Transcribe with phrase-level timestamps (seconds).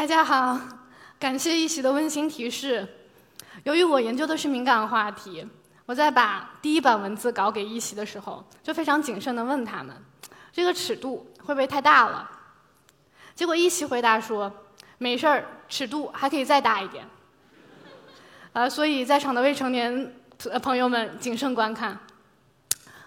[0.00, 0.58] 大家好，
[1.18, 2.88] 感谢一席的温馨提示。
[3.64, 5.46] 由于我研究的是敏感话题，
[5.84, 9.94] 我在把第一版文字稿给一席的时候，就非常谨慎地问他们：
[10.54, 12.30] 这个尺度会不会太大了？
[13.34, 14.50] 结果一席回答说：
[14.96, 17.06] 没事儿，尺度还可以再大一点。
[18.54, 20.14] 呃，所以在场的未成年
[20.62, 21.98] 朋友们谨慎观看。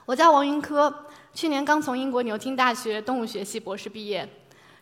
[0.05, 4.29] 我叫王云科，去年刚从英国牛津大学动物学系博士毕业。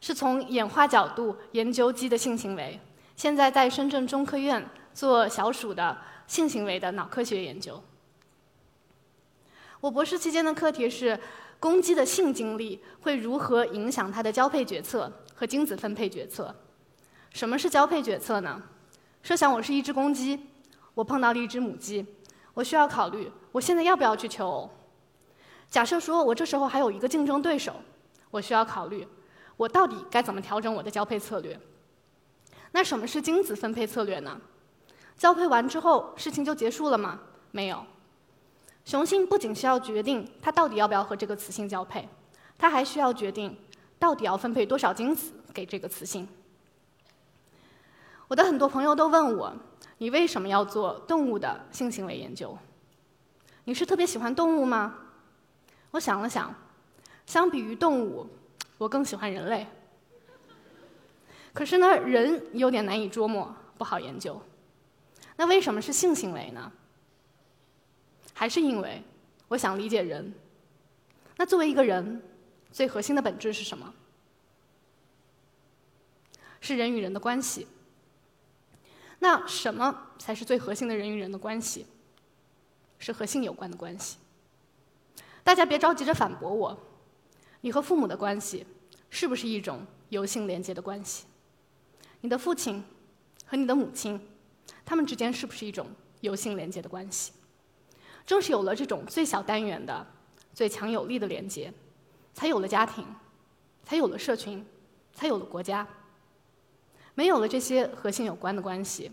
[0.02, 2.78] 是从演化角度研究鸡的性行为，
[3.16, 5.96] 现在在深圳中科院做小鼠的
[6.28, 7.82] 性行为的脑科学研究。
[9.80, 11.18] 我博士期间的课题是
[11.60, 16.54] 公鸡的性经历会如何影响它的交配决策和精子分配决策。
[17.32, 18.62] 什么是交配决策呢？
[19.24, 20.48] 设想我是一只公鸡，
[20.96, 22.04] 我碰到了一只母鸡，
[22.56, 24.70] 我需要考虑我现在要不要去求偶。
[25.70, 27.76] 假设说我这时候还有一个竞争对手，
[28.32, 29.08] 我需要考虑。
[29.62, 31.60] 我到底该怎么调整我的交配策略？
[32.72, 34.42] 那什么是精子分配策略呢？
[35.16, 37.20] 交配完之后，事情就结束了吗？
[37.52, 37.86] 没有。
[38.86, 42.10] 雄性不仅需要决定它到底要不要和这个雌性交配，
[42.58, 43.56] 它还需要决定
[44.00, 46.28] 到底要分配多少精子给这个雌性。
[48.28, 49.56] 我的很多朋友都问我：
[50.00, 52.58] 你为什么要做动物的性行为研究？
[53.66, 54.96] 你是特别喜欢动物吗？
[55.92, 56.52] 我想了想，
[57.28, 58.26] 相比于动物。
[58.82, 59.68] 我更喜欢人类，
[61.54, 64.42] 可是呢，人有点难以捉摸，不好研究。
[65.38, 66.72] 那为什么是性行为呢？
[68.34, 69.04] 还是因为
[69.48, 70.34] 我想理解人。
[71.38, 72.24] 那作为一个人，
[72.72, 73.94] 最核心的本质是什么？
[76.60, 77.68] 是人与人的关系。
[79.20, 81.86] 那什么才是最核心的人与人的关系？
[82.98, 84.18] 是和性有关的关系。
[85.44, 86.76] 大家别着急着反驳我。
[87.62, 88.66] 你和父母的关系
[89.10, 91.26] 是不是一种有性连接的关系？
[92.22, 92.84] 你的父亲
[93.46, 94.20] 和你的母亲，
[94.86, 95.88] 他们之间是不是一种
[96.20, 97.32] 有性连接的关系？
[98.26, 100.06] 正是有了这种最小单元的、
[100.54, 101.74] 最强有力的连接，
[102.34, 103.06] 才有了家庭，
[103.84, 104.66] 才有了社群，
[105.14, 105.88] 才有了国家。
[107.14, 109.12] 没有了这些和性有关的关系，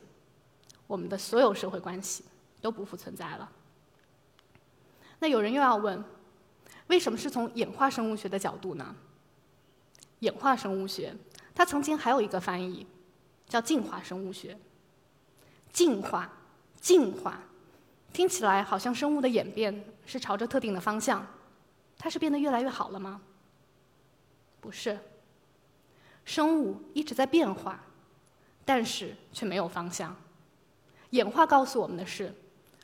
[0.86, 2.24] 我们的所有社会关系
[2.60, 3.50] 都不复存在了。
[5.18, 6.04] 那有人又要问？
[6.88, 8.94] 为什么是从演化生物学的角度呢？
[10.20, 11.14] 演化生物学，
[11.54, 12.86] 它曾经还有一个翻译，
[13.46, 14.58] 叫进化生物学。
[15.72, 16.28] 进化，
[16.80, 17.40] 进化，
[18.12, 21.24] 听起来好像生物的演变是朝着特定的方向，
[21.96, 23.20] 它是变得越来越好了吗？
[24.60, 24.98] 不是，
[26.24, 27.80] 生物一直在变化，
[28.64, 30.16] 但是却没有方向。
[31.10, 32.34] 演化告诉我们的是，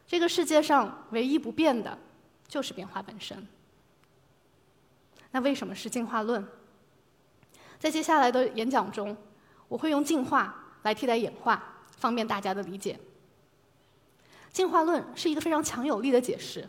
[0.07, 1.99] 这个世界上唯一不变的，
[2.47, 3.45] 就是变化本身。
[5.35, 6.47] 那为什么是进化论？
[7.77, 9.17] 在接下来的演讲中，
[9.67, 11.61] 我会用进化来替代演化，
[11.97, 12.97] 方便大家的理解。
[14.53, 16.69] 进化论是一个非常强有力的解释。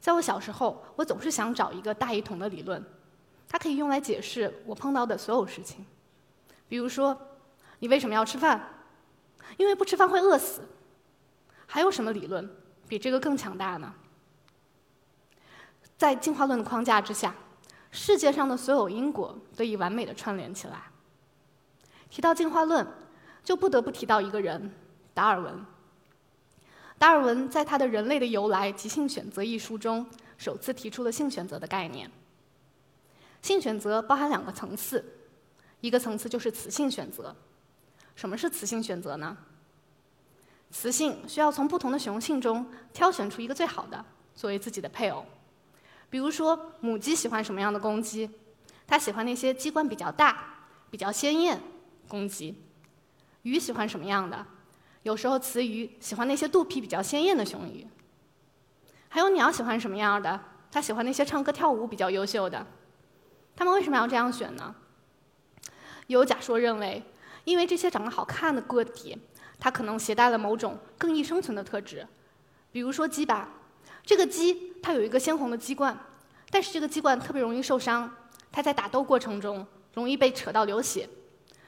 [0.00, 2.82] 在我小时候，我总是想找一个大一统的理论，
[3.46, 5.84] 它可以用来解释我碰到的所有事情。
[6.70, 7.14] 比如说，
[7.80, 8.58] 你为什么要吃饭？
[9.58, 10.62] 因为不吃饭会饿死。
[11.66, 12.50] 还有什么理论
[12.88, 13.92] 比这个更强大呢？
[15.98, 17.34] 在进化论的框架之下。
[17.96, 20.82] 世界上的所有因果得以完美的串联起来。
[22.10, 22.86] 提到进化论，
[23.42, 24.70] 就不得不提到一个人——
[25.14, 25.64] 达尔文。
[26.98, 30.06] 达尔文在他的《人类的由来及性选择》一书中，
[30.36, 32.10] 首次提出了性选择的概念。
[33.40, 35.02] 性选择包含两个层次，
[35.80, 37.34] 一个层次就是雌性选择。
[38.14, 39.34] 什么是雌性选择呢？
[40.70, 44.04] 雌性需要从不同的雄性中挑选出一个最好的，
[44.34, 45.24] 作为自己的配偶。
[46.08, 48.30] 比如说，母鸡喜欢什么样的公鸡？
[48.86, 50.54] 它喜欢那些鸡冠比较大、
[50.90, 51.60] 比较鲜艳
[52.06, 52.62] 公鸡。
[53.42, 54.46] 鱼喜欢什么样的？
[55.02, 57.86] 有时候雌鱼喜欢那些肚皮比较鲜艳的雄鱼。
[59.08, 60.40] 还有鸟喜欢什么样的？
[60.70, 62.64] 它喜欢那些唱歌跳舞比较优秀的。
[63.56, 64.74] 它们为什么要这样选呢？
[66.06, 67.02] 有假说认为，
[67.44, 69.18] 因为这些长得好看的个体，
[69.58, 72.06] 它可能携带了某种更易生存的特质。
[72.70, 73.48] 比如说鸡吧。
[74.06, 75.98] 这个鸡它有一个鲜红的鸡冠，
[76.48, 78.08] 但是这个鸡冠特别容易受伤，
[78.52, 81.08] 它在打斗过程中容易被扯到流血，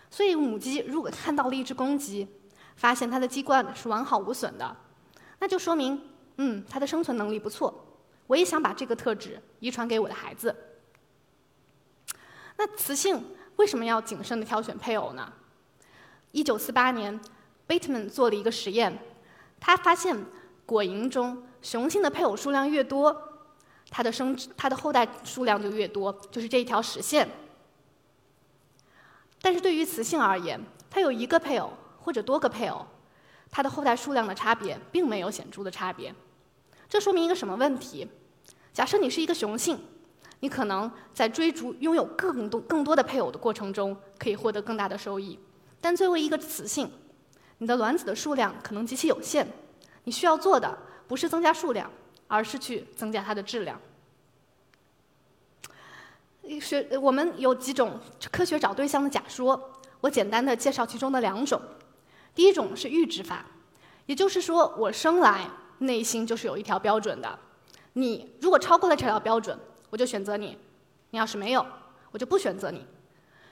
[0.08, 2.28] 所以母鸡如果看到了一只公鸡，
[2.76, 4.76] 发现它的鸡冠是完好无损的，
[5.40, 6.00] 那就说明，
[6.36, 7.84] 嗯，它的生存能力不错。
[8.28, 10.54] 我也想把这个特质遗传给我的孩子。
[12.56, 13.24] 那雌性
[13.56, 15.32] 为什么要谨慎的挑选配偶呢？
[16.30, 17.18] 一九四八年
[17.66, 18.96] ，Bateman 做了一个实验，
[19.58, 20.16] 他发现
[20.64, 21.42] 果蝇中。
[21.62, 23.14] 雄性的配偶数量越多，
[23.90, 27.28] 它的生它的后代数量就越多，就是这一条实线。
[29.40, 30.60] 但是对于雌性而言，
[30.90, 32.86] 它有一个配偶或者多个配偶，
[33.50, 36.14] 它的后代数量的差别并没有显著的差别。
[36.88, 38.08] 这说明一个什么问题？
[38.72, 39.78] 假设你是一个雄性，
[40.40, 45.38] 你可能在追逐拥有更多更多的配偶的过程中，可以获得更大的收益。
[45.80, 46.90] 但作为一个雌性，
[47.58, 49.46] 你的卵子的数量可能极其有限，
[50.04, 50.78] 你需要做的
[51.08, 51.90] 不是增加数量，
[52.28, 53.80] 而是去增加它的质量。
[56.60, 57.98] 学我们有几种
[58.30, 59.70] 科学找对象的假说，
[60.00, 61.60] 我简单的介绍其中的两种。
[62.34, 63.44] 第一种是阈值法，
[64.06, 67.38] 也就是说我生来内心就是有一条标准的，
[67.94, 69.58] 你如果超过了这条标准，
[69.90, 70.56] 我就选择你；
[71.10, 71.66] 你要是没有，
[72.12, 72.86] 我就不选择你。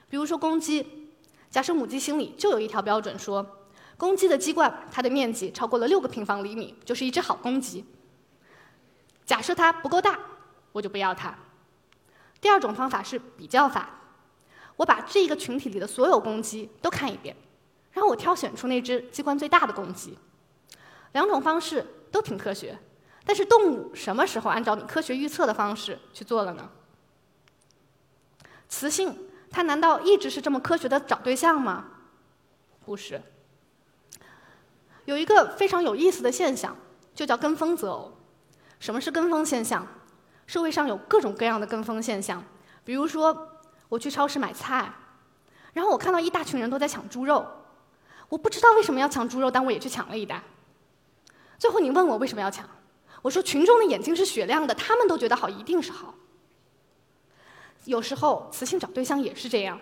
[0.09, 1.09] 比如说公鸡，
[1.49, 3.45] 假设母鸡心里就有一条标准，说
[3.97, 7.83] 公鸡的鸡冠它的面积超过了六个平方厘米，就是一只好公鸡。
[9.25, 10.17] 假设它不够大，
[10.71, 11.35] 我就不要它。
[12.39, 13.89] 第二种方法是比较法，
[14.75, 17.35] 我把这一个群体里的所有公鸡都看一遍，
[17.91, 20.17] 然后我挑选出那只鸡冠最大的公鸡。
[21.13, 22.77] 两种方式都挺科学，
[23.25, 26.69] 但是动物什么时候按照你科学预测的方式去做了呢？
[28.69, 29.17] 雌性
[29.49, 31.85] 它难道一直是这么科学的找对象吗？
[32.85, 33.19] 不是。
[35.07, 36.75] 有一个非常有意思的现象，
[37.15, 38.11] 就叫跟风择偶。
[38.77, 39.87] 什么是跟风现象？
[40.45, 42.43] 社会上有各种各样的跟风现象，
[42.83, 43.49] 比如说
[43.87, 44.93] 我去超市买菜，
[45.71, 47.45] 然后我看到一大群人都在抢猪肉，
[48.27, 50.43] 我不知道为什么要抢猪肉，但我也去抢了一袋。
[51.57, 52.69] 最后你问我为什么要抢，
[53.21, 56.13] 我说群众的眼睛是雪亮的，他们都觉得好，一定是好。
[57.85, 59.79] 有时候雌性找对象也是这样，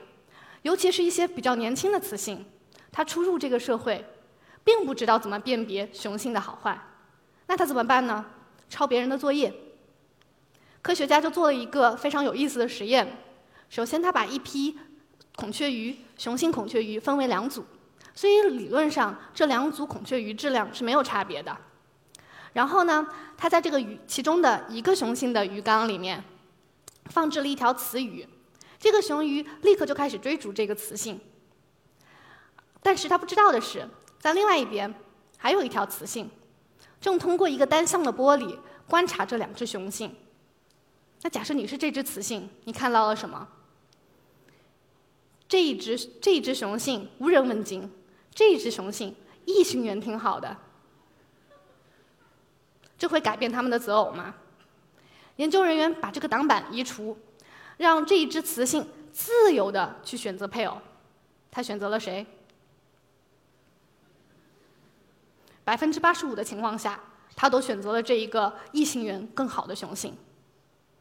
[0.62, 2.46] 尤其是一些比较年轻的雌性，
[2.92, 4.06] 她初入这个社会，
[4.66, 6.78] 并不知道怎么辨别雄性的好坏，
[7.48, 8.26] 那他怎么办呢？
[8.68, 9.54] 抄别人的作业。
[10.82, 13.18] 科学家就做了一个非常有意思的实验。
[13.70, 14.78] 首先，他把一批
[15.36, 17.64] 孔雀鱼，雄性孔雀鱼分为两组，
[18.14, 21.56] 所以理论上这两组孔雀鱼质量是没有差别的。
[22.54, 23.08] 然后呢，
[23.38, 26.24] 他在这个鱼其中的一个雄性的鱼缸里面
[27.06, 28.28] 放置了一条雌鱼，
[28.80, 31.20] 这个雄鱼立刻就开始追逐这个雌性。
[32.82, 33.88] 但是他不知道的是，
[34.26, 34.92] 在另外一边
[35.38, 36.28] 还有一条雌性，
[37.00, 38.58] 正通过一个单向的玻璃
[38.88, 40.16] 观察这两只雄性。
[41.22, 43.48] 那假设你是这只雌性，你看到了什么？
[45.48, 47.88] 这一只这一只雄性无人问津，
[48.34, 50.58] 这一只雄性异性缘挺好的，
[52.98, 54.34] 这会改变他们的择偶吗？
[55.36, 57.16] 研究人员把这个挡板移除，
[57.78, 60.82] 让这一只雌性自由的去选择配偶，
[61.52, 62.26] 他选择了谁？
[65.66, 66.98] 百分之八十五的情况下，
[67.36, 70.16] 他都选择了这一个异性缘更好的雄性。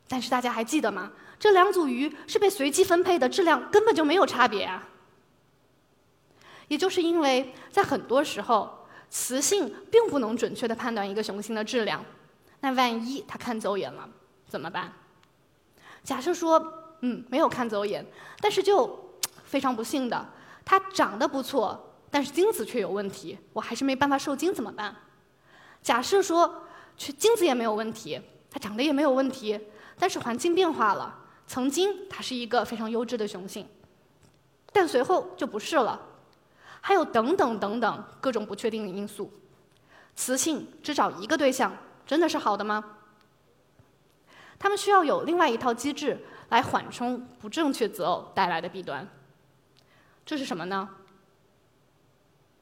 [0.09, 1.13] 但是大家还记得吗？
[1.39, 4.89] 这两组鱼是被随机分配的，质量根本就没有差别啊。
[6.69, 12.03] 也就是因为在很多时候，雌性并不能准确的判断一个雄性的质量，
[12.61, 14.09] 那万一他看走眼了
[14.49, 14.93] 怎么办？
[16.03, 18.05] 假设说，嗯，没有看走眼，
[18.41, 20.27] 但是就非常不幸的，
[20.65, 24.95] 他长得不错，但是精子却有问题，我还是没办法受精怎么办？
[25.83, 26.63] 假设说，
[26.97, 29.61] 却精子也没有问题，它长得也没有问题。
[29.99, 31.13] 但是环境变化了，
[31.49, 33.67] 曾经它是一个非常优质的雄性，
[34.73, 36.01] 但随后就不是了，
[36.81, 39.29] 还有等等等等各种不确定的因素。
[40.15, 42.85] 雌性只找一个对象，真的是好的吗？
[44.57, 49.05] 他们需要有另外一套机制来缓冲不正确择偶带来的弊端。
[50.25, 50.89] 这是什么呢？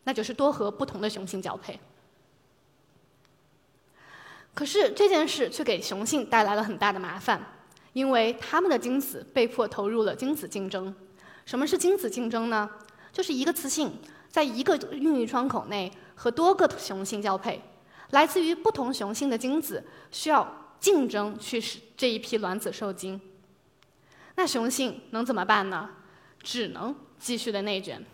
[0.04, 1.78] 那就是多和不同的雄性交配。
[4.54, 7.40] 可是这件事却给雄性带来了很大的麻烦，
[7.92, 10.94] 因为他们的精子被迫投入了精子竞争。
[11.46, 12.70] 什么是精子竞争呢？
[13.12, 13.92] 就是一个雌性
[14.28, 17.60] 在一个孕育窗口内和多个雄性交配，
[18.10, 23.20] 来自于不同雄性的精子需要竞争去使这一批卵子受精。
[24.36, 25.90] 那雄性能怎么办呢？
[26.42, 28.04] 只能继续的内卷。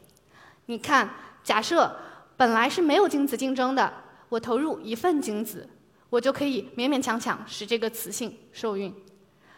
[0.66, 1.14] 你看，
[1.49, 1.90] 假设
[2.37, 3.90] 本来是没有精子竞争的，
[4.28, 5.67] 我投入一份精子。
[6.11, 8.95] 我就可以勉勉强强使这个雌性受孕，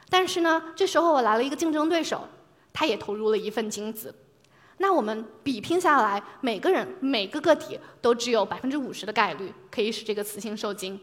[0.09, 2.29] 但是呢，这时候我来了一个竞争对手，
[2.73, 4.15] 他也投入了一份精子，
[4.77, 11.01] 那我们比拼下来，每个人每个个体都只有百分之五十的概率可以使这个雌性受精，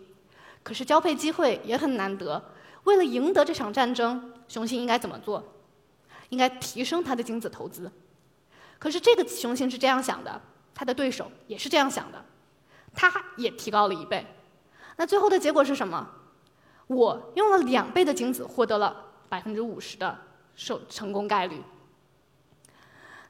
[0.63, 2.41] 可是交配机会也很难得。
[2.85, 5.43] 为了赢得这场战争，雄性应该怎么做？
[6.29, 7.91] 应该提升他的精子投资。
[8.79, 10.41] 可是这个雄性是这样想的，
[10.77, 12.23] 他的对手也是这样想的，
[12.93, 14.23] 他也提高了一倍。
[14.95, 16.07] 那最后的结果是什么？
[16.85, 18.95] 我用了两倍的精子，获得了
[19.27, 20.15] 百分之五十的
[20.55, 21.63] 受成功概率。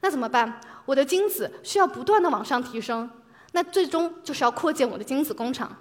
[0.01, 0.59] 那怎么办？
[0.85, 3.09] 我的精子需要不断的往上提升，
[3.53, 5.73] 那最终就是要扩建我的精子工厂。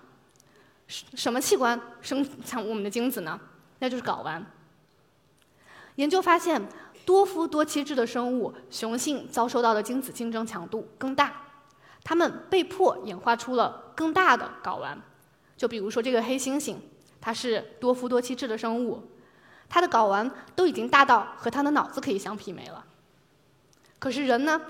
[0.86, 3.40] 什什么器官生产我们的精子呢？
[3.80, 4.46] 那就是睾丸。
[5.96, 6.64] 研究发现，
[7.04, 11.42] 多夫多妻制的生物雄性遭受到的精子竞争强度更大，
[12.06, 14.96] 它们被迫演化出了更大的睾丸。
[15.56, 16.76] 就比如说这个黑猩猩，
[17.20, 19.02] 它是多夫多妻制的生物，
[19.68, 22.86] 它的睾丸都已经大到和它的脑子可以相媲美了。
[23.98, 24.62] 可是人呢，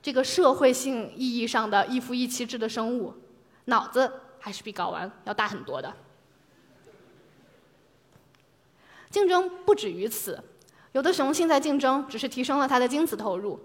[0.00, 3.12] 这个社会性意义上的一夫一妻制的生物，
[3.66, 5.94] 脑子还是比睾丸要大很多的。
[9.10, 10.42] 竞争不止于此，
[10.92, 13.60] 有的雄性在竞争只是提升了它的精子投入，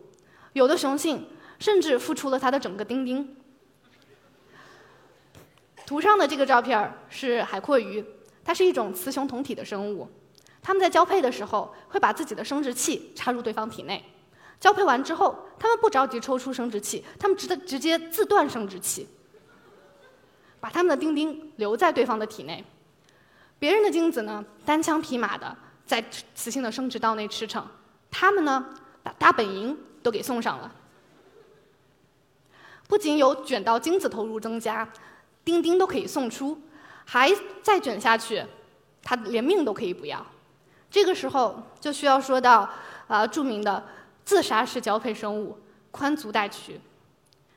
[0.52, 1.26] 有的雄性
[1.64, 3.38] 甚至付出了他的整个丁丁。
[5.86, 8.04] 图上的这个照片是海蛞蝓，
[8.44, 10.06] 它是一种雌雄同体的生物，
[10.62, 14.04] 它们在交配的时候会把自己的生殖器插入对方体内。
[14.60, 19.08] 交配完之后，它们不着急抽出生殖器，它们直的直接自断生殖器，
[20.60, 22.62] 把他们的丁丁留在对方的体内。
[23.58, 25.56] 别人的精子呢，单枪匹马的
[25.86, 26.04] 在
[26.36, 27.64] 雌性的生殖道内驰骋，
[28.12, 28.66] 他们呢，
[29.02, 30.70] 把大本营都给送上了。
[32.88, 34.88] 不仅有卷到精子投入增加，
[35.44, 36.60] 丁丁都可以送出，
[37.06, 38.44] 还再卷下去，
[39.02, 40.26] 他连命都可以不要。
[40.90, 42.70] 这个时候就需要说到
[43.08, 43.84] 啊，著名的。
[44.26, 45.58] 自杀式交配生物
[45.92, 46.78] 宽足带蛆，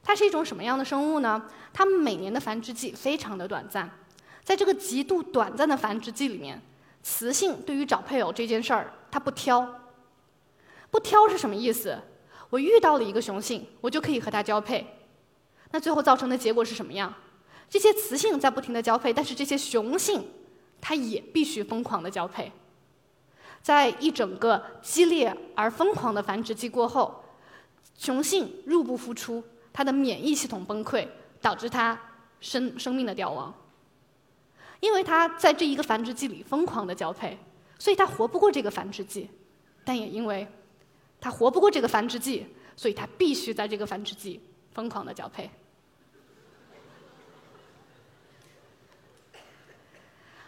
[0.02, 1.40] 它是一种什么样的生物呢？
[1.73, 3.88] 它们每年的繁殖季非常的短暂，
[4.42, 6.61] 在这个极度短暂的繁殖季里面，
[7.04, 9.64] 雌性对于找配偶这件事儿，它不挑。
[10.90, 11.97] 不挑是什么意思？
[12.50, 14.85] 我遇到了一个雄性，我就可以和它交配。
[15.73, 17.12] 那最后造成的结果是什么样？
[17.68, 20.25] 这些雌性在不停的交配，但是这些雄性，
[20.80, 22.52] 它也必须疯狂的交配。
[23.61, 27.25] 在一整个激烈而疯狂的繁殖季过后，
[27.99, 29.42] 雄性入不敷出，
[29.73, 31.08] 它的免疫系统崩溃，
[31.40, 32.00] 导致它
[32.40, 33.52] 生生命的凋亡。
[34.78, 37.37] 因为它在这一个繁殖季里疯狂的交配，
[37.78, 39.28] 所以它活不过这个繁殖季。
[39.85, 40.46] 但也因为
[41.20, 42.46] 它活不过这个繁殖季，
[42.76, 44.40] 所以它必须在这个繁殖季
[44.76, 45.50] 疯狂的交配。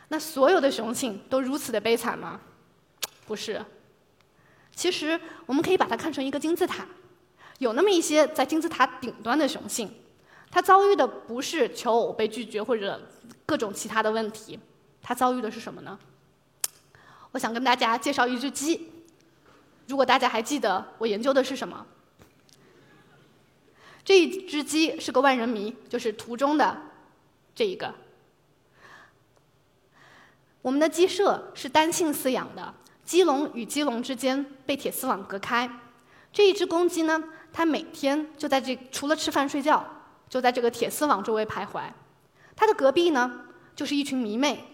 [0.08, 2.38] 那所有的雄性都如此的悲惨吗？
[3.26, 3.64] 不是，
[4.75, 6.87] 其实我们可以把它看成一个金字塔，
[7.58, 9.90] 有那么一些在金字塔顶端的雄性，
[10.50, 13.00] 它遭遇的不是求偶被拒绝或者
[13.47, 14.61] 各种其他的问题，
[15.00, 15.99] 它遭遇的是什么呢？
[17.32, 18.92] 我想跟大家介绍一只鸡，
[19.87, 21.87] 如果大家还记得我研究的是什么，
[24.08, 26.80] 这一只鸡是个万人迷，就是图中的
[27.54, 27.92] 这一个。
[30.62, 32.72] 我们的鸡舍是单性饲养的。
[33.04, 35.70] 鸡笼与鸡笼之间被铁丝网隔开，
[36.32, 37.22] 这一只公鸡呢，
[37.52, 39.84] 它每天就在这除了吃饭睡觉，
[40.26, 41.82] 就在这个铁丝网周围徘徊。
[42.56, 43.44] 它的隔壁呢，
[43.76, 44.64] 就是一群迷妹。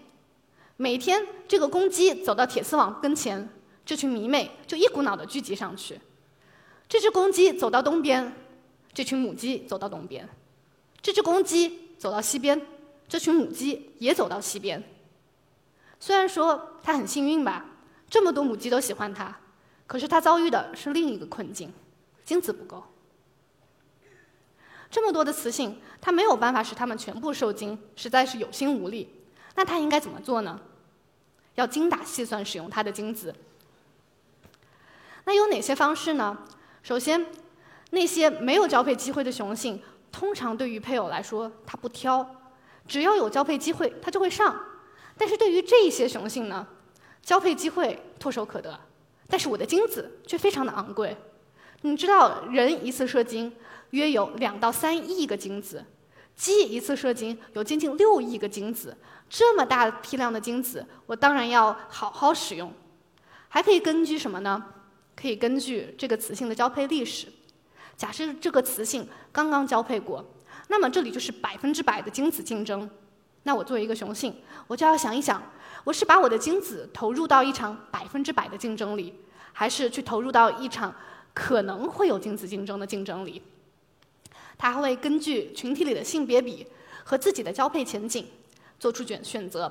[0.76, 3.48] 每天这个公鸡走到铁丝网跟前，
[3.84, 6.00] 这群迷妹就一股脑的聚集上去。
[6.88, 8.32] 这只公鸡走到东边，
[8.94, 10.24] 这群母鸡走到东边；
[11.02, 12.64] 这只公鸡走到西边，
[13.08, 14.82] 这群母鸡也走到西边。
[16.00, 17.66] 虽然说它很幸运吧。
[18.08, 19.36] 这么多母鸡都喜欢它，
[19.88, 21.72] 可是它遭遇的是另一个困境：
[22.24, 22.84] 精子不够。
[24.88, 29.08] 这么多的雌性，它没有办法使它们全部受精，实在是有心无力。
[29.56, 30.60] 那它应该怎么做呢？
[31.56, 33.34] 要精打细算使用它的精子。
[35.24, 36.38] 那有哪些方式呢？
[36.84, 37.26] 首先，
[37.90, 42.28] 那些没有交配机会的雄性，通常对于配偶来说，它不挑，
[42.86, 44.58] 只要有交配机会，它就会上。
[45.16, 46.66] 但是对于这些雄性呢？
[47.22, 48.78] 交配机会唾手可得，
[49.28, 51.16] 但是我的精子却非常的昂贵。
[51.80, 53.50] 你知道，人一次射精
[53.90, 55.82] 约有两到三亿个精子，
[56.36, 58.96] 鸡一次射精有接近六亿个精子。
[59.30, 62.70] 这么大批量的精子，我当然要好好使用。
[63.48, 64.62] 还可以根据什么呢？
[65.16, 67.28] 可以根据这个雌性的交配历史。
[67.96, 70.24] 假设这个雌性刚刚交配过，
[70.68, 72.88] 那么这里就是百分之百的精子竞争。
[73.44, 74.34] 那我作为一个雄性，
[74.66, 75.42] 我就要想一想。
[75.84, 79.12] 我是把我的精子投入到一场百分之百的竞争里，
[79.52, 80.94] 还是去投入到一场
[81.34, 83.42] 可能会有精子竞争的竞争里？
[84.56, 86.66] 他还会根据群体里的性别比
[87.04, 88.26] 和自己的交配前景
[88.78, 89.70] 做出选选择。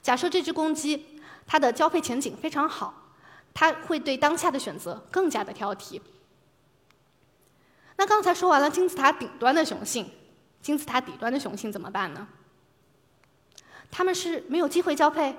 [0.00, 3.10] 假设这只公鸡它的交配前景非常好，
[3.52, 6.00] 它会对当下的选择更加的挑剔。
[8.00, 10.10] 那刚才说完了金字塔顶端的雄性，
[10.62, 12.26] 金字塔底端的雄性怎么办呢？
[13.90, 15.36] 他们是没有机会交配？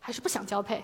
[0.00, 0.82] 还是不想交配？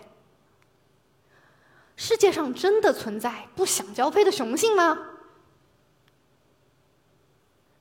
[1.96, 4.96] 世界上真的存在不想交配的雄性吗？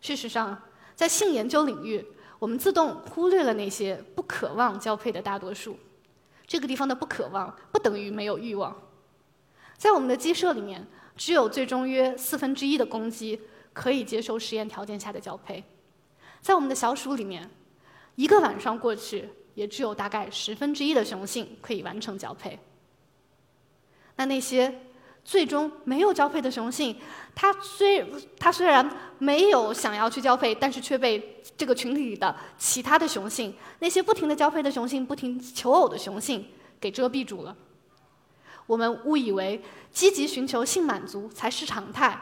[0.02, 0.64] 事实上，
[0.96, 2.04] 在性研究领域，
[2.40, 5.78] 我们自动忽略了那些不渴望交配的大多数。
[6.48, 8.76] 这个地方的不渴望，不等于没有欲望。
[9.78, 10.88] 在我们的鸡舍里面，
[11.20, 13.38] 只有最终约四分之一的公鸡
[13.74, 15.62] 可以接受实验条件下的交配。
[16.42, 17.48] 在我们的小鼠里面，
[18.16, 22.58] 一个晚上过去，也只有大概十分之一的雄性可以完成交配。
[24.16, 24.74] 那那些
[25.26, 26.96] 最终没有交配的雄性，
[27.36, 28.10] 它虽
[28.40, 36.46] 它虽然没有想要去交配，但是却被这个群体里的其他的雄性，那些不停的交配的雄性、不停求偶的雄性
[36.80, 37.54] 给遮蔽住了。
[38.70, 39.60] 我们误以为
[39.92, 42.22] 积极寻求性满足才是常态，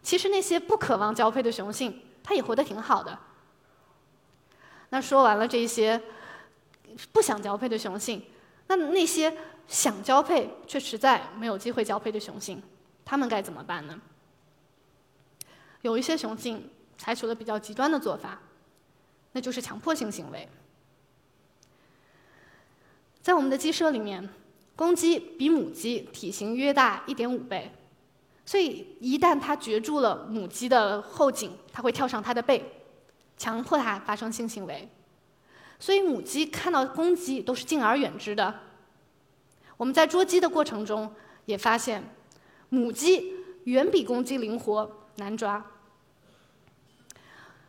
[0.00, 3.18] 其实那些不渴望交配的雄性，它也活得挺好的。
[4.90, 6.00] 那说完了这些
[7.10, 8.24] 不想交配的雄性，
[8.68, 9.36] 那那些
[9.66, 12.62] 想交配却实在没有机会交配的雄性，
[13.04, 14.00] 他们该怎么办呢？
[15.82, 18.38] 有一些雄性采取了比较极端的做法，
[19.32, 20.48] 那就是强迫性行为。
[23.20, 24.28] 在我们的鸡舍里面，
[24.78, 27.72] 公鸡比母鸡体型约大一点五倍，
[28.46, 32.64] 所以一旦它攫住了母鸡的后颈，它会跳上它的背。
[33.36, 34.88] 强迫它发生性行为，
[35.80, 38.52] 所以母鸡看到公鸡都是敬而远之的。
[39.76, 41.12] 我们在捉鸡的过程中
[41.46, 42.02] 也发现，
[42.68, 43.32] 母鸡
[43.64, 45.64] 远比公鸡灵活难抓。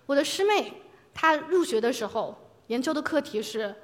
[0.05, 2.37] 我的师妹她入学的时候
[2.67, 3.75] 研究的课题是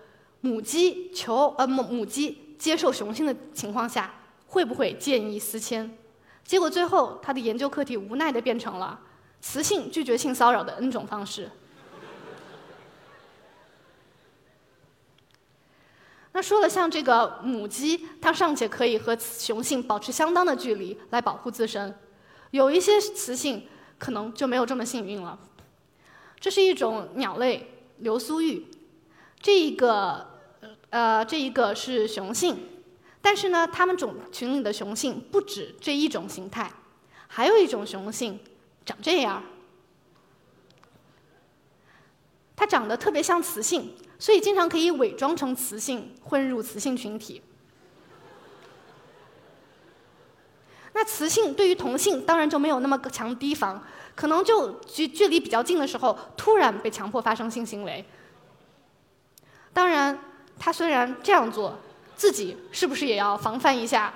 [0.42, 4.14] 母鸡求呃母母鸡接受雄性的情况下
[4.48, 5.98] 会不会见异思迁，
[6.44, 9.00] 结果最后他的研究课题无奈的变成了
[9.42, 11.50] 雌性拒绝性骚扰的 N 种方式。
[16.34, 21.98] 那说了，像这个母鸡，它尚且可以和雄性保持相当的距离来保护自身，
[22.52, 25.40] 有一些雌性可能就没有这么幸运了。
[26.40, 28.68] 这是一种鸟类流苏玉，
[29.40, 30.35] 这一个
[30.96, 32.58] 呃这一个是雄性，
[33.22, 36.72] 但是呢，它们种群里的雄性不止这一种形态，
[37.28, 38.40] 还有一种雄性
[38.86, 39.44] 长这样，
[42.56, 43.94] 它长得特别像雌性。
[44.18, 47.42] 所以，经常可以伪装成雌性，混入雌性群体。
[50.94, 53.84] 那雌性对于同性当然就没有那么强提防，
[54.16, 58.06] 可能就距距离比较近的时候，突然被强迫发生性行为。
[59.74, 60.18] 当然，
[60.60, 61.78] 他虽然这样做，
[62.16, 64.14] 自己是不是也要防范一下？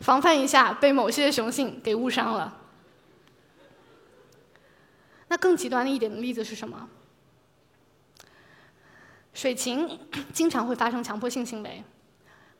[0.00, 2.56] 防范一下被某些雄性给误伤了。
[5.28, 6.88] 那更极端的一点的例子是什么？
[9.34, 9.98] 水禽
[10.32, 11.82] 经常会发生强迫性行为。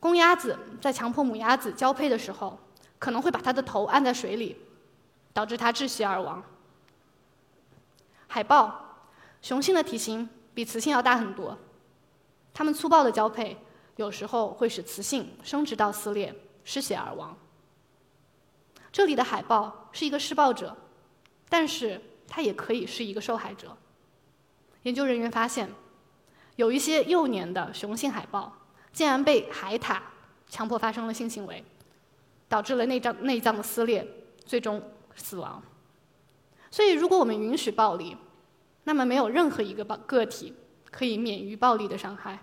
[0.01, 2.59] 公鸭子在强迫母鸭子交配的时候，
[2.99, 4.61] 可能会把它的头按在水里，
[5.37, 6.43] 导致它窒息而亡。
[8.27, 9.05] 海豹，
[9.43, 11.59] 雄性的体型比雌性要大很多，
[12.55, 13.55] 它们粗暴的交配，
[13.97, 16.35] 有时候会使雌性生殖道撕裂。
[16.69, 17.39] 失血而亡。
[18.91, 20.77] 这里的海豹是一个施暴者，
[21.49, 23.77] 但是它也可以是一个受害者。
[24.83, 25.71] 研究人员发现，
[26.57, 28.53] 有一些幼年的雄性海豹
[28.93, 30.01] 竟然被海獭
[30.49, 31.65] 强迫发生了性行为，
[32.49, 34.05] 导致了内脏内脏的撕裂，
[34.45, 34.83] 最终
[35.17, 35.61] 死亡。
[36.71, 38.17] 所以，如果我们允许暴力，
[38.85, 40.55] 那么没有任何一个个个体
[40.91, 42.39] 可以免于暴力的伤害。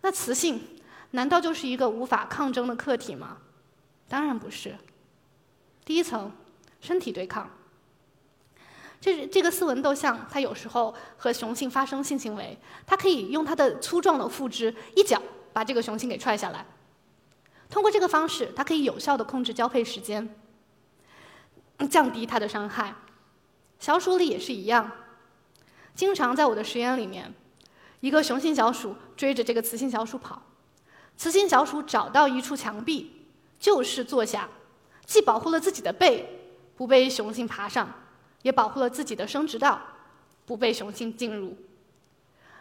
[0.00, 0.60] 那雌性。
[1.12, 3.38] 难道就是一个无法抗争的客体吗？
[4.08, 4.76] 当然不是。
[5.84, 6.30] 第一层，
[6.80, 7.50] 身体对抗。
[9.00, 15.20] 这这个斯文斗象，它有时候和雄性发生性行为，它可以用它的粗壮的腹肢一脚
[15.52, 16.64] 把这个雄性给踹下来。
[17.70, 20.34] 通过这个方式，它可以有效的控制交配时间，
[21.88, 22.94] 降低它的伤害。
[23.78, 24.90] 小鼠里也是一样。
[25.94, 27.32] 经常在我的实验里面，
[28.00, 30.42] 一个雄性小鼠追着这个雌性小鼠跑。
[31.16, 33.26] 雌性小鼠找到一处墙壁，
[33.58, 34.48] 就是坐下，
[35.04, 37.88] 既保护了自己的背，不被雄性爬上，
[38.42, 39.80] 也保护了自己的生殖道，
[40.46, 41.56] 不被雄性进入。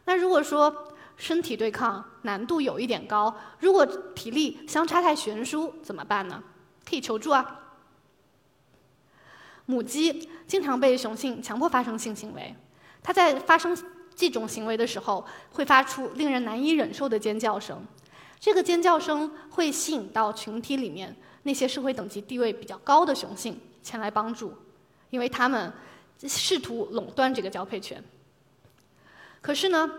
[0.05, 6.41] 那如果说身体对抗难度有一点高，如果体力相差太悬殊，怎么办呢？
[6.89, 7.59] 可以求助啊。
[9.65, 12.55] 母鸡经常被雄性强迫发生性行为，
[13.03, 13.77] 它在发生
[14.15, 17.85] 这种行为的时候，会发出令人难以忍受的尖叫声。
[18.39, 24.53] 这个尖叫声会吸引到群体里面那些社会等级地位比较高的雄性前来帮助，
[25.09, 25.71] 因为他们
[26.23, 28.01] 试图垄断这个交配权。
[29.41, 29.89] 可是呢，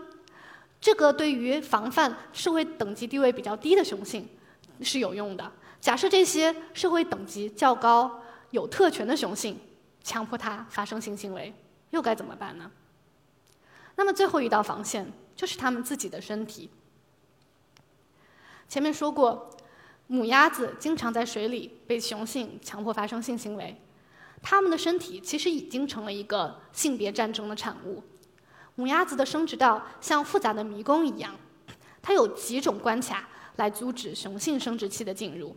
[0.81, 4.27] 这个对于防范社会等级地位比较低的雄性
[4.81, 5.49] 是有用的。
[5.79, 9.59] 假设这些社会等级较高、有特权的雄性
[10.03, 11.53] 强迫它发生性行为，
[11.91, 12.69] 又该怎么办呢？
[13.95, 16.69] 那么最后一道防线就是它们自己的身体。
[18.67, 19.51] 前面说过，
[20.07, 23.79] 母鸭子经常在水里被雄性强迫发生性行为，
[24.41, 28.01] 它们的身体其实已经成了一个性别战争的产物。
[28.81, 31.35] 母鸭子的生殖道像复杂的迷宫一样，
[32.01, 35.55] 它有几种关卡来阻止雄性生殖器的进入。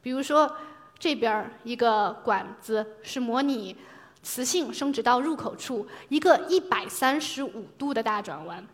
[0.00, 0.50] 比如说，
[0.98, 3.76] 这边儿一个管子是模拟
[4.22, 8.66] 雌性生殖道入口处一个一百三十五度的大转弯。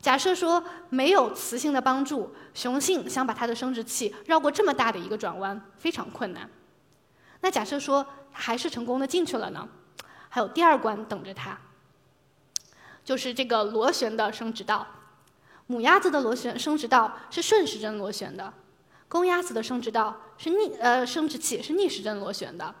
[0.00, 6.50] 假设说没有雌性的帮助，雄性想把它的生殖器绕过这么大的一个转弯非常困难。
[7.40, 9.68] 那假设说还是成功的进去了呢？
[10.28, 11.56] 还有第二关等着它。
[13.06, 14.84] 就是这个螺旋的生殖道，
[15.68, 18.52] 母鸭子的螺旋生殖道是顺时针螺旋的，
[19.06, 22.74] 公鸭子的生殖道是逆呃生殖器是逆时针螺旋的，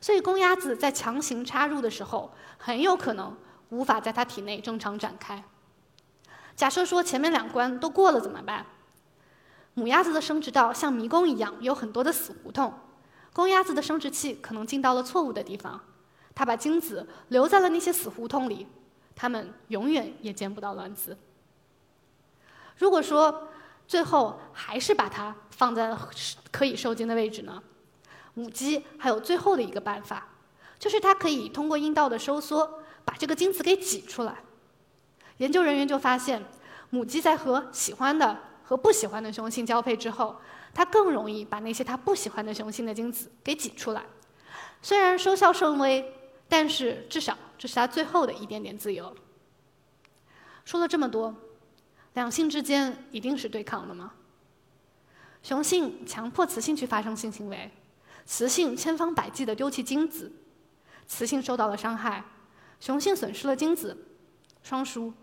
[0.00, 3.36] 所以公鸭子在强行插入的时候，很有可能
[3.68, 5.44] 无法在它体内正常展开。
[6.56, 8.64] 假设说前面两关都过了怎么办？
[9.74, 12.72] 母鸭子的生殖道像迷宫一样，有很多的死胡同，
[13.34, 15.78] 公鸭子的生殖器可能进到了错误的地方，
[16.34, 18.66] 它把精子留在了那些死胡同里。
[19.16, 21.16] 它们永远也见不到卵子。
[22.76, 23.48] 如果说
[23.88, 25.96] 最后还是把它放在
[26.52, 27.62] 可以受精的位置呢？
[28.34, 30.28] 母鸡还有最后的一个办法，
[30.78, 34.36] 就是它可以通过阴道的收缩把这个精子给挤出来。
[35.38, 36.44] 研究人员就发现，
[36.90, 40.36] 母鸡在和喜欢的和不喜欢的雄性交配之后，
[40.74, 44.04] 它更容易把那些它不喜欢的雄性的精子给挤出来。
[44.82, 46.12] 虽然收效甚微。
[46.48, 49.14] 但是，至少这是他最后的一点点自由。
[50.64, 51.34] 说了这么多，
[52.14, 54.12] 两性之间一定是对抗的吗？
[55.42, 57.70] 雄性强迫雌性去发生性行为，
[58.24, 60.32] 雌性千方百计的丢弃精子，
[61.06, 62.24] 雌性受到了伤害，
[62.80, 63.96] 雄性损失了精子，
[64.62, 65.14] 双输。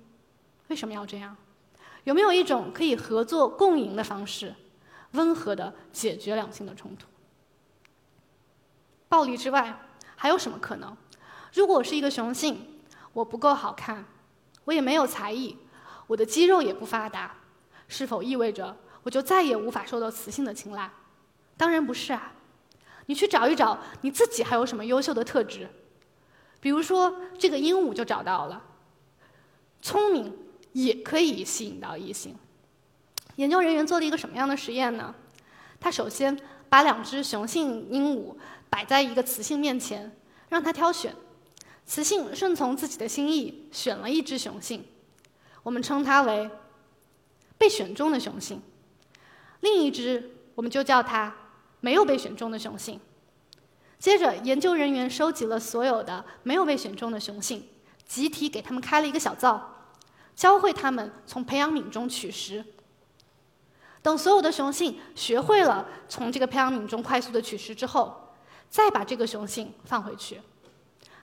[0.69, 1.35] 为什么要这样？
[2.05, 4.55] 有没有一种可以合作共赢的方式，
[5.11, 7.05] 温和的解决两性的冲突？
[9.09, 9.77] 暴力之外，
[10.15, 10.95] 还有什么可能？
[11.53, 12.59] 如果我是一个雄性，
[13.13, 14.03] 我不够好看，
[14.65, 15.55] 我也没有才艺，
[16.07, 17.35] 我的肌肉也不发达，
[17.87, 20.89] 是否意味着我就再也无法受到雌性的青睐？
[21.55, 22.33] 当然不是啊！
[23.05, 25.69] 你去找一找你自己还有什么优秀的特质，
[26.59, 28.61] 比如说这个鹦鹉就找到了，
[29.81, 30.35] 聪明
[30.71, 32.35] 也可以吸引到异性。
[33.35, 35.13] 研究人员做了一个什么样的实验呢？
[35.79, 36.35] 他首先
[36.69, 38.35] 把两只雄性鹦鹉
[38.69, 40.11] 摆在一个雌性面前，
[40.49, 41.13] 让它挑选。
[41.85, 44.85] 雌性顺从自己的心意，选了一只雄性，
[45.63, 46.49] 我们称它为
[47.57, 48.59] 被选中的雄性；
[49.59, 51.35] 另一只，我们就叫它
[51.81, 52.99] 没有被选中的雄性。
[53.99, 57.67] 接着，研究人员收集了所有的没有被选中的雄性，
[58.05, 59.87] 集体给他们开了一个小灶，
[60.35, 62.65] 教会他们从培养皿中取食。
[64.01, 68.33] 等所有的雄性学会了从这个培养皿中快速的取食之后，
[68.69, 70.41] 再把这个雄性放回去。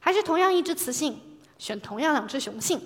[0.00, 1.20] 还是同样一只雌性，
[1.58, 2.80] 选同样两只雄性。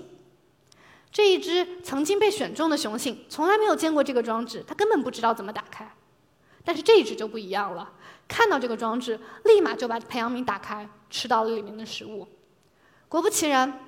[1.11, 5.89] 这一只曾经被选中的雄性从来没有见过这个装置，它根本不知道怎么打开。
[6.65, 7.93] 但是这一只就不一样了，
[8.27, 12.27] 看到这个装置，立马就把培养皿打开，吃到了里面的食物。
[13.09, 13.87] 果不其然，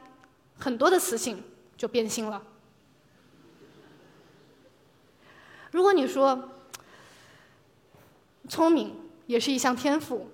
[0.58, 1.42] 很多的雌性
[1.76, 2.40] 就变性了。
[5.72, 6.50] 如果你说
[8.48, 8.94] 聪明
[9.26, 10.28] 也是一项天赋，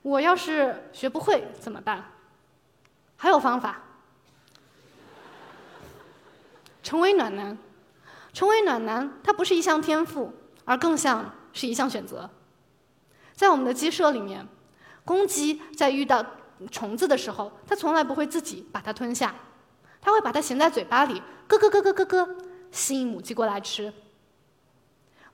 [0.00, 2.12] 我要是学不会怎么办？
[3.18, 3.82] 还有方法，
[6.82, 7.58] 成为暖男。
[8.30, 10.32] 成为暖男，它不是一项天赋，
[10.64, 12.30] 而更像是一项选择。
[13.34, 14.46] 在我们的鸡舍里面，
[15.04, 16.24] 公鸡在遇到
[16.70, 19.34] 虫子的时候，它从来不会自己把它吞下，
[20.00, 22.36] 它会把它衔在嘴巴里，咯咯咯咯咯咯，
[22.70, 23.92] 吸引母鸡过来吃。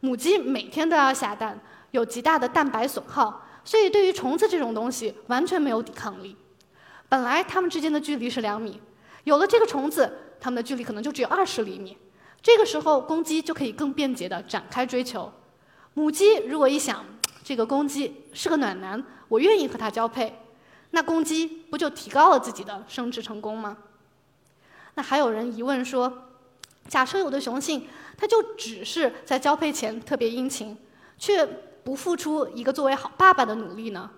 [0.01, 6.35] 母鸡每天都要下蛋，有极大的蛋白损耗，所以对于虫子这种东西完全没有抵抗力。
[7.15, 8.81] 本来它们之间的距离是两米，
[9.23, 11.97] 有了这个虫子，它们的距离可能就只有二十厘米。
[12.43, 15.33] 这个时候，公鸡就可以更便捷地展开追求。
[15.95, 17.05] 母鸡如果一想，
[17.45, 20.37] 这个公鸡是个暖男，我愿意和它交配，
[20.91, 23.77] 那公鸡不就提高了自己的生殖成功吗？
[24.95, 26.13] 那还有人疑问说，
[26.89, 30.77] 假设有的雄性，它就只是在交配前特别殷勤，
[31.17, 31.47] 却
[31.85, 34.11] 不付出一个作为好爸爸的努力呢？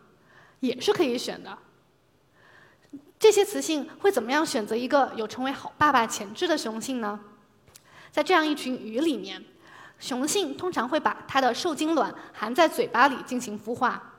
[0.60, 1.58] 也是可以选的。
[3.18, 7.18] 这些雌性会怎么样选择一个有成为好爸爸潜质的雄性呢？
[8.12, 9.42] 在这样一群鱼里面，
[9.98, 14.12] 雄性通常会把它的受精卵含在嘴巴里进行孵化。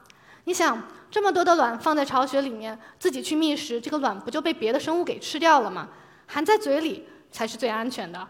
[0.45, 0.81] 你想，
[1.12, 5.89] 这么多的卵放在巢穴里面，自己去觅食，这个卵不就被别的生物给吃掉了吗？
[6.25, 8.27] 含在嘴里才是最安全的。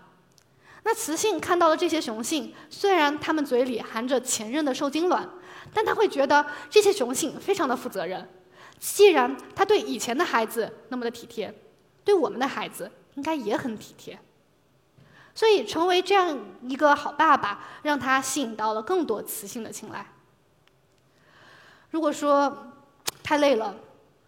[0.83, 5.27] 那雌性看到了这些雄性，虽然它们嘴里含着前任的受精卵，
[5.73, 8.27] 但它会觉得这些雄性非常的负责任。
[8.79, 11.53] 既然他对以前的孩子那么的体贴，
[12.03, 14.17] 对我们的孩子应该也很体贴。
[15.33, 20.05] 所以，成为这样一个好爸爸，让他吸引到了更多雌性的青睐。
[21.91, 22.73] 如果说
[23.21, 23.75] 太累了，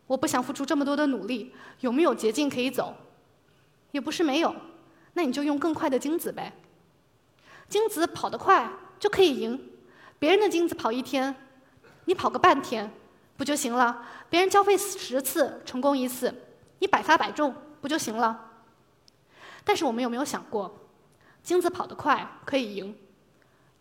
[0.05, 2.95] 我不想付出这么多的努力，有没有捷径可以走？
[3.91, 4.55] 也不是没有。
[5.13, 6.53] 那你就用更快的精子呗，
[7.67, 9.71] 精子跑得快就可以赢，
[10.19, 11.35] 别人的精子跑一天，
[12.05, 12.91] 你跑个半天
[13.39, 14.05] 不就行了？
[14.29, 16.33] 别人交配十次成功一次，
[16.79, 18.51] 你百发百中不就行了？
[19.63, 20.77] 但是我们有没有想过，
[21.41, 22.93] 精子跑得快可以赢，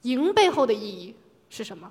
[0.02, 1.16] 赢背后的意义
[1.50, 1.90] 是什么？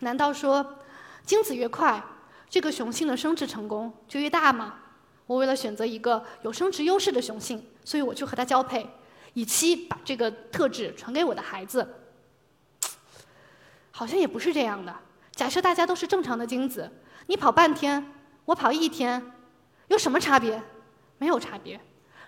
[0.00, 0.78] 难道说
[1.26, 2.02] 精子越快，
[2.48, 4.76] 这个雄性的生殖成功就越大吗？
[5.26, 8.88] 我为了选择一个有生殖优势的雄性，所以我去和它交配，
[9.34, 11.86] 以期把这个特质传给我的孩子。
[13.90, 14.96] 好像也不是这样的。
[15.34, 16.90] 假设大家都是正常的精子，
[17.26, 18.12] 你跑半天，
[18.44, 19.32] 我跑一天，
[19.88, 20.62] 有什么差别？
[21.18, 21.80] 没有差别。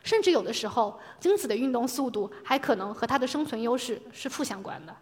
[0.03, 4.97] 甚至有的时候，精子的运动速度还可能和它的生存优势是负相关的。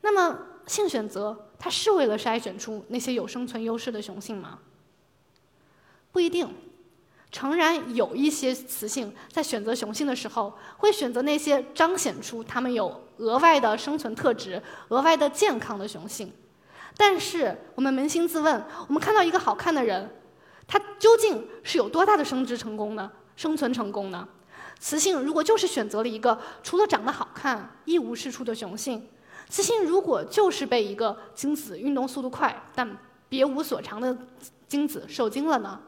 [0.00, 4.60] 那么，性选择它是为了筛选出那些有生存优势的雄性吗？
[6.10, 6.54] 不一定，
[7.34, 16.32] 诚然有一些雌性在选择雄性的时候，会选择那些彰显出它们有额外的生存特质、额外的健康的雄性。
[16.96, 20.08] 但是我们扪心自问，我们看到一个好看的人，
[20.68, 23.10] 他究竟是有多大的生殖成功呢？
[23.34, 24.28] 生存成功呢？
[24.78, 29.08] 雌性如果就是选择了一个除了长得好看一无是处的雄性，
[29.48, 32.96] 雌性如果就是被一个精子运动速度快但
[33.28, 34.16] 别无所长的
[34.68, 35.80] 精子受精了呢？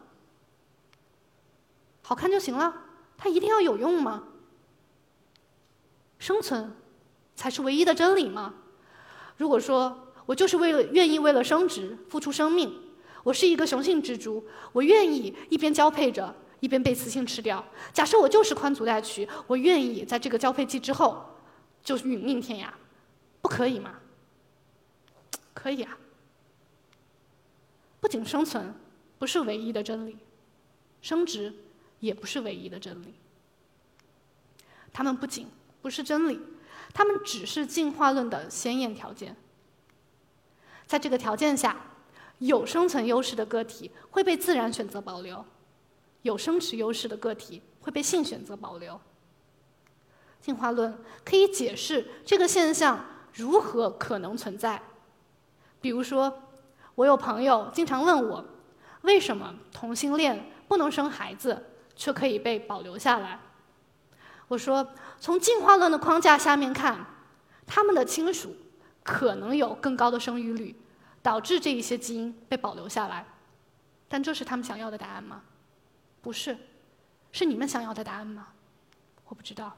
[2.07, 2.73] 好看就行了，
[3.19, 4.23] 它一定要有用吗？
[6.21, 6.73] 生存
[7.35, 8.55] 才是唯一的真理吗？
[9.37, 12.73] 如果说我就是为了愿意为了生殖付出生命，
[13.25, 17.65] 我是一个雄性蜘蛛，我愿意一边交配着一边被雌性吃掉。
[17.93, 21.27] 假设我就是宽足带渠，我愿意在这个交配季之后
[21.83, 22.71] 就殒命天涯，
[23.43, 23.95] 不可以吗？
[25.53, 25.99] 可以啊。
[27.99, 28.73] 不仅生存
[29.19, 30.17] 不是唯一的真理，
[31.03, 31.53] 生殖。
[32.07, 33.15] 也不是唯一的真理。
[34.93, 35.49] 它们不仅
[35.83, 36.41] 不是真理，
[36.95, 39.37] 它们只是进化论的先验条件。
[40.87, 41.77] 在这个条件下，
[42.39, 45.45] 有生存优势的个体会被自然选择保留，
[46.23, 48.99] 有生殖优势的个体会被性选择保留。
[50.41, 54.81] 进化论可以解释这个现象如何可能存在。
[55.81, 56.43] 比如说，
[56.95, 58.45] 我有朋友经常问我，
[59.03, 61.65] 为什么同性恋不能生孩子？
[61.97, 63.41] 却可以被保留下来。
[64.47, 67.05] 我说，从进化论的框架下面看，
[67.67, 68.55] 他们的亲属
[69.03, 70.77] 可能有更高的生育率，
[71.21, 73.27] 导致这一些基因被保留下来。
[74.09, 75.43] 但这是他们想要的答案吗？
[76.23, 76.57] 不是，
[77.33, 78.47] 是你们想要的答案吗？
[79.29, 79.77] 我不知道。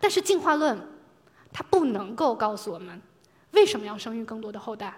[0.00, 0.80] 但是进化论，
[1.52, 3.02] 它不能够告诉我们
[3.50, 4.94] 为什么要生育更多的后代，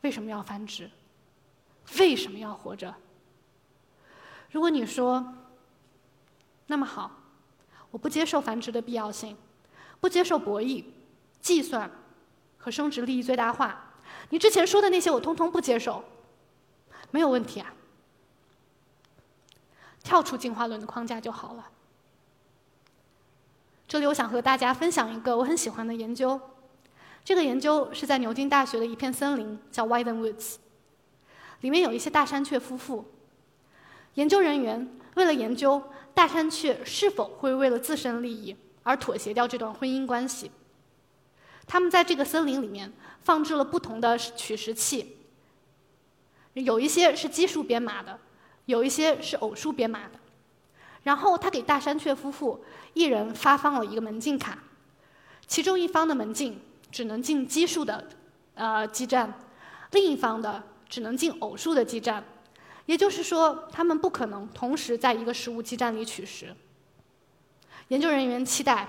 [0.00, 0.90] 为什么要繁殖，
[2.00, 2.92] 为什么要活着。
[4.50, 5.34] 如果你说，
[6.70, 7.10] 那么好，
[7.90, 9.36] 我不接受繁殖的必要性，
[10.00, 10.84] 不接受博弈、
[11.40, 11.90] 计算
[12.58, 13.92] 和生殖利益最大化。
[14.28, 16.04] 你之前说的那些，我通通不接受，
[17.10, 17.72] 没有问题啊。
[20.04, 21.70] 跳出进化论的框架就好了。
[23.86, 26.38] 这里我想和大家分享一个我很喜欢的研究，
[27.24, 30.56] 这个研究是在牛津大学的一片森林，叫 Wyden Woods，
[31.62, 33.06] 里面有一些大山雀夫妇，
[34.14, 35.82] 研究人员为了研究。
[36.18, 40.50] 大山雀是否会为了自身利益而妥协掉这段婚姻关系？
[41.64, 45.16] 他们在这个森林里面放置了不同的取食器，
[46.54, 48.18] 有一些是奇数编码的，
[48.64, 50.18] 有一些是偶数编码的。
[51.04, 54.58] 然后他给大山雀夫妇一人发放了一个门禁卡，
[55.46, 58.08] 其中一方的门禁只能进奇数的
[58.54, 59.32] 呃基站，
[59.92, 62.24] 另一方的只能进偶数的基站。
[62.88, 66.56] 也就是说，他们不可能同时在一个食物基站里取食。
[67.88, 68.88] 研究人员期待，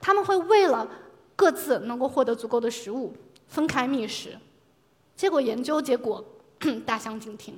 [0.00, 0.90] 他们会为了
[1.36, 3.14] 各自能够获得足够的食物，
[3.46, 4.36] 分开觅食。
[5.14, 6.24] 结果研究结果
[6.84, 7.54] 大相径庭，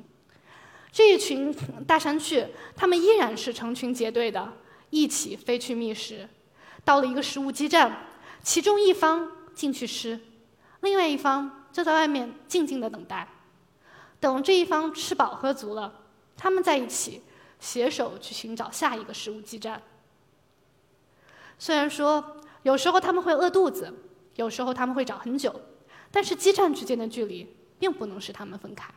[0.93, 1.55] 这一群
[1.87, 4.53] 大山雀，它们依然是成群结队的，
[4.91, 6.29] 一起飞去觅食，
[6.85, 8.09] 到了一个食物基站，
[8.43, 10.21] 其中一方进去吃，
[10.81, 13.27] 另外一方就在外面静静的等待，
[14.23, 15.93] 等这一方吃饱喝足了，
[16.37, 17.21] 他们在一起
[17.59, 19.83] 携手去寻找下一个食物基站。
[21.59, 23.93] 虽然说有时候他们会饿肚子，
[24.37, 25.61] 有时候他们会找很久，
[26.13, 28.95] 但是基站之间的距离并不能使他们分开。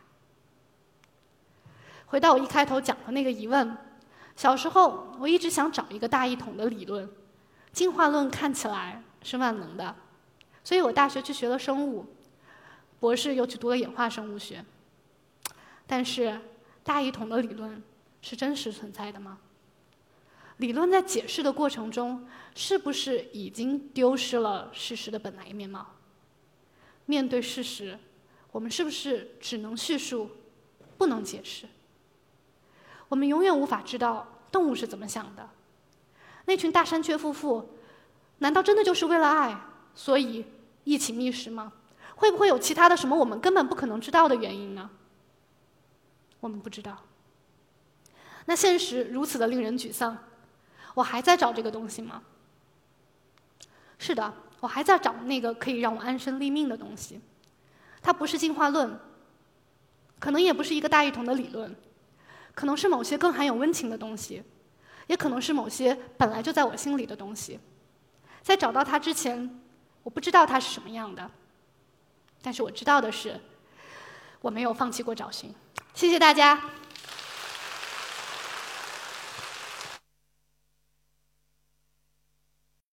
[2.05, 3.75] 回到我一开头讲的那个疑问，
[4.35, 7.09] 小时候我一直想找一个大一统的理论，
[7.73, 9.95] 进化论看起来是万能的，
[10.63, 12.05] 所以我大学去学了生物，
[12.99, 14.63] 博士又去读了演化生物学。
[15.87, 16.39] 但是
[16.83, 17.81] 大一统的理论
[18.21, 19.37] 是真实存在的吗？
[20.57, 25.85] 理论在解释的过程中，是不是已经丢失了事实的本来面貌？
[27.05, 27.99] 面对事实，
[28.51, 30.29] 我们是不是只能叙述，
[30.97, 31.67] 不能解释？
[33.09, 35.49] 我们永远无法知道动物是怎么想的。
[36.45, 37.69] 那群大山雀夫妇，
[38.39, 39.59] 难道真的就是为了爱，
[39.93, 40.45] 所以
[40.83, 41.73] 一起觅食吗？
[42.15, 44.89] 会不会有其他的什么我们根本不可能知道的原因呢？
[46.45, 46.95] 我们不知道。
[48.45, 50.15] 那现实如此的令人沮丧，
[50.93, 52.21] 我还在找这个东西吗？
[53.97, 57.19] 是的，我还在找那个可以让我安身立命的东西。
[57.99, 58.99] 它不是进化论，
[60.19, 61.75] 可能也不是一个大一统的理论。
[62.53, 64.43] 可能是某些更含有温情的东西，
[65.07, 67.59] 也可能是某些本来就在我心里的东西。
[68.43, 69.59] 在找到它之前，
[70.03, 71.31] 我不知道它是什么样的。
[72.43, 73.41] 但是我知道的是，
[74.45, 75.51] 我没有放弃过找寻。
[75.95, 76.61] 谢谢大家。